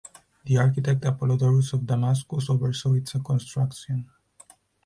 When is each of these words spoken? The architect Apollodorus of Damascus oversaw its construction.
The 0.45 0.57
architect 0.57 1.01
Apollodorus 1.05 1.73
of 1.73 1.85
Damascus 1.85 2.49
oversaw 2.49 2.93
its 2.93 3.11
construction. 3.23 4.09